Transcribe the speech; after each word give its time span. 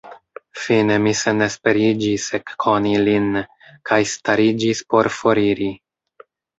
Fine 0.61 0.95
mi 1.03 1.13
senesperiĝis 1.19 2.25
ekkoni 2.39 2.97
lin, 3.05 3.31
kaj 3.93 4.03
stariĝis 4.17 4.85
por 4.93 5.15
foriri. 5.23 5.75